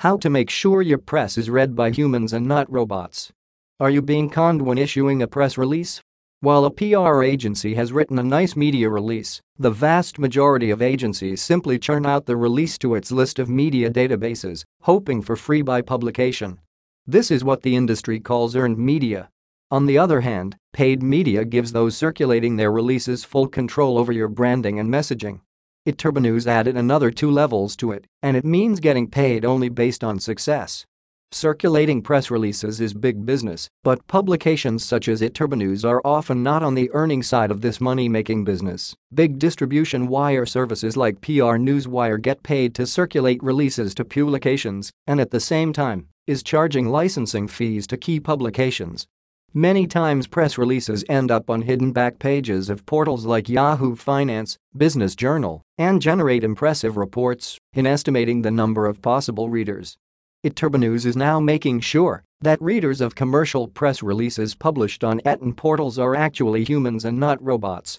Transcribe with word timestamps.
How 0.00 0.18
to 0.18 0.28
make 0.28 0.50
sure 0.50 0.82
your 0.82 0.98
press 0.98 1.38
is 1.38 1.48
read 1.48 1.74
by 1.74 1.90
humans 1.90 2.34
and 2.34 2.46
not 2.46 2.70
robots. 2.70 3.32
Are 3.80 3.88
you 3.88 4.02
being 4.02 4.28
conned 4.28 4.60
when 4.60 4.76
issuing 4.76 5.22
a 5.22 5.26
press 5.26 5.56
release? 5.56 6.02
While 6.40 6.66
a 6.66 6.70
PR 6.70 7.22
agency 7.22 7.76
has 7.76 7.94
written 7.94 8.18
a 8.18 8.22
nice 8.22 8.56
media 8.56 8.90
release, 8.90 9.40
the 9.58 9.70
vast 9.70 10.18
majority 10.18 10.68
of 10.68 10.82
agencies 10.82 11.40
simply 11.40 11.78
churn 11.78 12.04
out 12.04 12.26
the 12.26 12.36
release 12.36 12.76
to 12.78 12.94
its 12.94 13.10
list 13.10 13.38
of 13.38 13.48
media 13.48 13.90
databases, 13.90 14.64
hoping 14.82 15.22
for 15.22 15.34
free 15.34 15.62
by 15.62 15.80
publication. 15.80 16.60
This 17.06 17.30
is 17.30 17.42
what 17.42 17.62
the 17.62 17.74
industry 17.74 18.20
calls 18.20 18.54
earned 18.54 18.76
media. 18.76 19.30
On 19.70 19.86
the 19.86 19.96
other 19.96 20.20
hand, 20.20 20.58
paid 20.74 21.02
media 21.02 21.46
gives 21.46 21.72
those 21.72 21.96
circulating 21.96 22.56
their 22.56 22.70
releases 22.70 23.24
full 23.24 23.48
control 23.48 23.96
over 23.96 24.12
your 24.12 24.28
branding 24.28 24.78
and 24.78 24.92
messaging. 24.92 25.40
It 25.86 25.98
added 26.48 26.76
another 26.76 27.12
two 27.12 27.30
levels 27.30 27.76
to 27.76 27.92
it, 27.92 28.08
and 28.20 28.36
it 28.36 28.44
means 28.44 28.80
getting 28.80 29.06
paid 29.06 29.44
only 29.44 29.68
based 29.68 30.02
on 30.02 30.18
success. 30.18 30.84
Circulating 31.30 32.02
press 32.02 32.28
releases 32.28 32.80
is 32.80 32.92
big 32.92 33.24
business, 33.24 33.68
but 33.84 34.04
publications 34.08 34.84
such 34.84 35.06
as 35.06 35.22
It 35.22 35.32
are 35.84 36.02
often 36.04 36.42
not 36.42 36.64
on 36.64 36.74
the 36.74 36.90
earning 36.92 37.22
side 37.22 37.52
of 37.52 37.60
this 37.60 37.80
money-making 37.80 38.42
business. 38.42 38.96
Big 39.14 39.38
distribution 39.38 40.08
wire 40.08 40.44
services 40.44 40.96
like 40.96 41.20
PR 41.20 41.54
Newswire 41.54 42.20
get 42.20 42.42
paid 42.42 42.74
to 42.74 42.84
circulate 42.84 43.40
releases 43.40 43.94
to 43.94 44.04
publications 44.04 44.90
and 45.06 45.20
at 45.20 45.30
the 45.30 45.40
same 45.40 45.72
time 45.72 46.08
is 46.26 46.42
charging 46.42 46.88
licensing 46.88 47.46
fees 47.46 47.86
to 47.86 47.96
key 47.96 48.18
publications 48.18 49.06
Many 49.56 49.86
times 49.86 50.26
press 50.26 50.58
releases 50.58 51.02
end 51.08 51.30
up 51.30 51.48
on 51.48 51.62
hidden 51.62 51.90
back 51.90 52.18
pages 52.18 52.68
of 52.68 52.84
portals 52.84 53.24
like 53.24 53.48
Yahoo 53.48 53.96
Finance, 53.96 54.58
Business 54.76 55.16
Journal, 55.16 55.62
and 55.78 56.02
generate 56.02 56.44
impressive 56.44 56.98
reports 56.98 57.58
in 57.72 57.86
estimating 57.86 58.42
the 58.42 58.50
number 58.50 58.84
of 58.84 59.00
possible 59.00 59.48
readers. 59.48 59.96
eTurboNews 60.44 61.06
is 61.06 61.16
now 61.16 61.40
making 61.40 61.80
sure 61.80 62.22
that 62.42 62.60
readers 62.60 63.00
of 63.00 63.14
commercial 63.14 63.66
press 63.66 64.02
releases 64.02 64.54
published 64.54 65.02
on 65.02 65.20
ETN 65.20 65.56
portals 65.56 65.98
are 65.98 66.14
actually 66.14 66.62
humans 66.62 67.06
and 67.06 67.18
not 67.18 67.42
robots. 67.42 67.98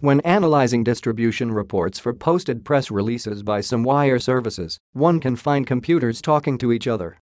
When 0.00 0.18
analyzing 0.22 0.82
distribution 0.82 1.52
reports 1.52 2.00
for 2.00 2.14
posted 2.14 2.64
press 2.64 2.90
releases 2.90 3.44
by 3.44 3.60
some 3.60 3.84
wire 3.84 4.18
services, 4.18 4.80
one 4.92 5.20
can 5.20 5.36
find 5.36 5.68
computers 5.68 6.20
talking 6.20 6.58
to 6.58 6.72
each 6.72 6.88
other 6.88 7.16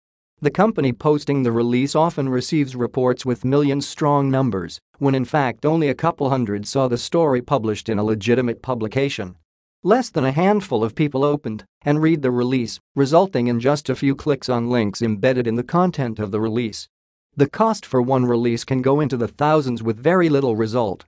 the 0.45 0.51
company 0.51 0.93
posting 0.93 1.43
the 1.43 1.51
release 1.51 1.95
often 1.95 2.29
receives 2.29 2.77
reports 2.77 3.25
with 3.25 3.47
million-strong 3.47 4.31
numbers, 4.31 4.79
when 4.99 5.15
in 5.15 5.25
fact 5.25 5.65
only 5.65 5.89
a 5.89 5.95
couple 5.95 6.29
hundred 6.29 6.67
saw 6.67 6.87
the 6.87 6.99
story 6.99 7.41
published 7.41 7.89
in 7.89 7.99
a 7.99 8.05
legitimate 8.05 8.61
publication. 8.61 9.37
Less 9.83 10.11
than 10.11 10.27
a 10.27 10.33
handful 10.33 10.85
of 10.85 10.95
people 10.95 11.25
opened 11.25 11.65
and 11.83 12.03
read 12.03 12.21
the 12.21 12.31
release, 12.31 12.79
resulting 12.95 13.47
in 13.47 13.59
just 13.59 13.89
a 13.89 13.97
few 13.97 14.15
clicks 14.15 14.51
on 14.51 14.69
links 14.69 15.01
embedded 15.01 15.47
in 15.47 15.57
the 15.57 15.63
content 15.63 16.19
of 16.19 16.31
the 16.31 16.43
release. 16.43 16.89
The 17.35 17.49
cost 17.49 17.87
for 17.87 18.03
one 18.03 18.27
release 18.27 18.65
can 18.65 18.83
go 18.83 19.01
into 19.01 19.17
the 19.17 19.29
thousands 19.29 19.83
with 19.83 19.97
very 19.97 20.29
little 20.29 20.57
result. 20.57 21.07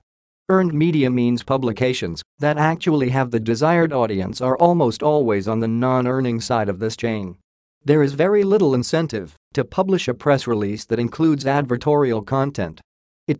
Earned 0.49 0.73
media 0.73 1.11
means 1.11 1.43
publications 1.43 2.23
that 2.39 2.57
actually 2.57 3.09
have 3.09 3.29
the 3.29 3.39
desired 3.39 3.93
audience 3.93 4.41
are 4.41 4.57
almost 4.57 5.03
always 5.03 5.47
on 5.47 5.59
the 5.59 5.67
non-earning 5.67 6.41
side 6.41 6.69
of 6.69 6.79
this 6.79 6.97
chain. 6.97 7.37
There 7.85 8.03
is 8.03 8.13
very 8.13 8.43
little 8.43 8.73
incentive 8.73 9.35
to 9.53 9.63
publish 9.63 10.07
a 10.07 10.13
press 10.13 10.47
release 10.47 10.85
that 10.85 10.99
includes 10.99 11.45
advertorial 11.45 12.25
content. 12.25 12.81
It 13.27 13.39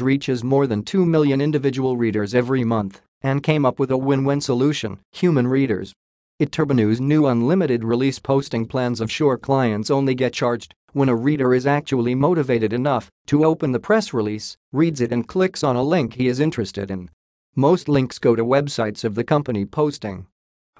reaches 0.00 0.42
more 0.42 0.66
than 0.66 0.82
2 0.82 1.04
million 1.04 1.40
individual 1.40 1.96
readers 1.96 2.34
every 2.34 2.64
month 2.64 3.00
and 3.22 3.42
came 3.42 3.66
up 3.66 3.78
with 3.78 3.90
a 3.90 3.96
win-win 3.96 4.40
solution, 4.40 5.00
human 5.12 5.48
readers. 5.48 5.92
It 6.38 6.52
new 7.00 7.26
unlimited 7.26 7.82
release 7.82 8.20
posting 8.20 8.66
plans 8.66 9.00
assure 9.00 9.36
clients 9.36 9.90
only 9.90 10.14
get 10.14 10.32
charged 10.32 10.72
when 10.92 11.08
a 11.08 11.16
reader 11.16 11.52
is 11.52 11.66
actually 11.66 12.14
motivated 12.14 12.72
enough 12.72 13.10
to 13.26 13.44
open 13.44 13.72
the 13.72 13.80
press 13.80 14.14
release, 14.14 14.56
reads 14.72 15.00
it 15.00 15.12
and 15.12 15.26
clicks 15.26 15.62
on 15.62 15.76
a 15.76 15.82
link 15.82 16.14
he 16.14 16.28
is 16.28 16.40
interested 16.40 16.90
in. 16.90 17.10
Most 17.56 17.88
links 17.88 18.18
go 18.18 18.36
to 18.36 18.44
websites 18.44 19.04
of 19.04 19.16
the 19.16 19.24
company 19.24 19.64
posting. 19.64 20.26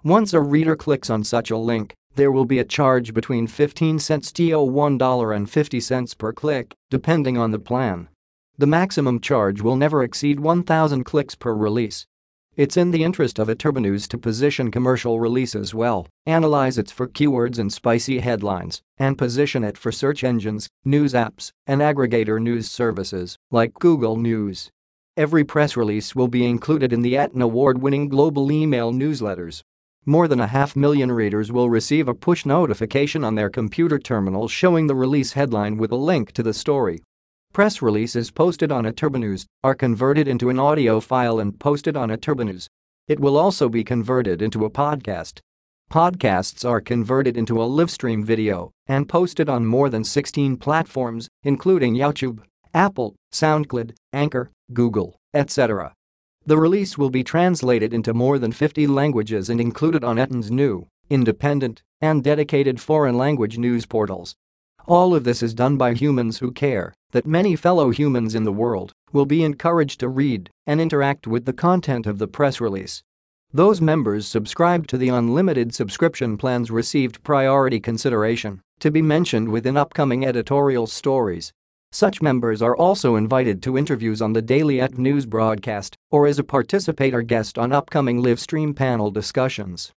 Once 0.05 0.33
a 0.33 0.41
reader 0.41 0.77
clicks 0.77 1.11
on 1.11 1.25
such 1.25 1.51
a 1.51 1.57
link, 1.57 1.93
there 2.19 2.33
will 2.33 2.45
be 2.45 2.59
a 2.59 2.65
charge 2.65 3.15
between 3.15 3.47
15 3.47 4.01
cents 4.01 4.33
to 4.33 4.43
$1.50 4.43 6.19
per 6.19 6.33
click, 6.33 6.75
depending 6.91 7.39
on 7.39 7.53
the 7.53 7.61
plan. 7.61 8.09
The 8.59 8.67
maximum 8.67 9.21
charge 9.21 9.63
will 9.63 9.77
never 9.77 10.03
exceed 10.03 10.41
1,000 10.41 11.05
clicks 11.05 11.37
per 11.37 11.55
release. 11.55 12.07
It's 12.57 12.77
in 12.77 12.91
the 12.91 13.05
interest 13.05 13.39
of 13.39 13.47
Turbonews 13.47 14.09
to 14.09 14.19
position 14.19 14.73
commercial 14.73 15.21
releases 15.21 15.77
well, 15.77 16.09
analyze 16.27 16.77
it 16.77 16.91
for 16.91 17.07
keywords 17.07 17.57
and 17.57 17.73
spicy 17.73 18.19
headlines, 18.19 18.83
and 18.97 19.17
position 19.17 19.63
it 19.63 19.79
for 19.79 19.93
search 19.93 20.25
engines, 20.25 20.69
news 20.85 21.13
apps, 21.13 21.53
and 21.69 21.81
aggregator 21.81 22.43
news 22.43 22.69
services 22.69 23.37
like 23.53 23.75
Google 23.75 24.17
News. 24.17 24.73
Every 25.17 25.45
press 25.45 25.77
release 25.77 26.17
will 26.17 26.27
be 26.27 26.45
included 26.45 26.93
in 26.93 27.03
the 27.03 27.15
ETN 27.15 27.43
award-winning 27.43 28.09
global 28.09 28.51
email 28.51 28.93
newsletters 28.93 29.63
more 30.09 30.27
than 30.27 30.41
a 30.41 30.47
half 30.47 30.75
million 30.75 31.13
readers 31.13 31.53
will 31.53 31.69
receive 31.69 32.09
a 32.09 32.15
push 32.15 32.47
notification 32.47 33.23
on 33.23 33.35
their 33.35 33.51
computer 33.51 33.99
terminal 33.99 34.49
showing 34.49 34.87
the 34.87 34.95
release 34.95 35.35
headline 35.35 35.77
with 35.77 35.93
a 35.93 35.97
link 35.97 36.33
to 36.33 36.43
the 36.43 36.55
story. 36.55 36.99
Press 37.53 37.83
releases 37.83 38.31
posted 38.31 38.73
on 38.73 38.85
eTurboNews 38.87 39.45
are 39.63 39.75
converted 39.75 40.27
into 40.27 40.49
an 40.49 40.59
audio 40.59 40.99
file 40.99 41.39
and 41.39 41.61
posted 41.61 41.95
on 41.95 42.09
eTurboNews. 42.09 42.69
It 43.07 43.21
will 43.21 43.37
also 43.37 43.69
be 43.69 43.85
converted 43.85 44.41
into 44.41 44.65
a 44.65 44.71
podcast. 44.71 45.41
Podcasts 45.91 46.67
are 46.67 46.81
converted 46.81 47.37
into 47.37 47.61
a 47.61 47.67
livestream 47.67 48.25
video 48.25 48.71
and 48.87 49.11
posted 49.11 49.51
on 49.51 49.67
more 49.67 49.91
than 49.91 50.05
16 50.05 50.57
platforms, 50.57 51.29
including 51.43 51.95
YouTube, 51.95 52.41
Apple, 52.73 53.15
SoundCloud, 53.35 53.93
Anchor, 54.15 54.51
Google, 54.73 55.17
etc. 55.35 55.93
The 56.49 56.57
release 56.57 56.97
will 56.97 57.11
be 57.11 57.23
translated 57.23 57.93
into 57.93 58.15
more 58.15 58.39
than 58.39 58.53
50 58.53 58.87
languages 58.87 59.51
and 59.51 59.61
included 59.61 60.03
on 60.03 60.19
Eton's 60.19 60.51
new, 60.51 60.87
independent, 61.11 61.83
and 62.01 62.25
dedicated 62.25 62.81
foreign 62.81 63.19
language 63.19 63.59
news 63.59 63.85
portals. 63.85 64.35
All 64.87 65.15
of 65.15 65.25
this 65.25 65.43
is 65.43 65.53
done 65.53 65.77
by 65.77 65.93
humans 65.93 66.39
who 66.39 66.51
care 66.51 66.95
that 67.11 67.27
many 67.27 67.55
fellow 67.55 67.91
humans 67.91 68.35
in 68.35 68.45
the 68.45 68.51
world 68.65 68.95
will 69.13 69.27
be 69.27 69.45
encouraged 69.45 70.01
to 70.01 70.09
read 70.09 70.49
and 70.67 70.81
interact 70.81 71.27
with 71.27 71.45
the 71.45 71.53
content 71.53 72.07
of 72.07 72.17
the 72.17 72.27
press 72.27 72.63
release. 72.63 73.03
Those 73.53 73.83
members 73.83 74.27
subscribed 74.27 74.89
to 74.89 74.97
the 74.97 75.11
unlimited 75.11 75.75
subscription 75.75 76.39
plans 76.39 76.71
received 76.71 77.23
priority 77.23 77.79
consideration 77.79 78.63
to 78.81 78.91
be 78.91 79.03
mentioned 79.03 79.51
within 79.51 79.77
upcoming 79.77 80.25
editorial 80.25 80.87
stories 80.87 81.53
such 81.93 82.23
members 82.23 82.63
are 82.63 82.77
also 82.77 83.17
invited 83.17 83.63
to 83.63 83.79
interviews 83.79 84.21
on 84.21 84.33
the 84.33 84.43
Daily 84.43 84.81
ET 84.81 84.99
News 84.99 85.27
broadcast 85.27 85.97
or 86.11 86.27
as 86.27 86.39
a 86.39 86.45
participator 86.45 87.23
guest 87.23 87.59
on 87.59 87.73
upcoming 87.73 88.23
live 88.23 88.41
stream 88.41 88.75
panel 88.75 89.11
discussions. 89.11 89.93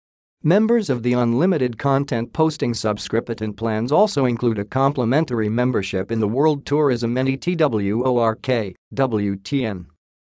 Members 0.44 0.90
of 0.90 1.04
the 1.04 1.14
unlimited 1.14 1.78
content 1.78 2.32
posting 2.32 2.74
subscription 2.74 3.54
plans 3.54 3.92
also 3.92 4.24
include 4.26 4.58
a 4.58 4.64
complimentary 4.64 5.50
membership 5.50 6.10
in 6.12 6.22
the 6.22 6.28
World 6.28 6.66
Tourism 6.66 7.14
NETWORK, 7.14 8.76
WTN. 8.96 9.86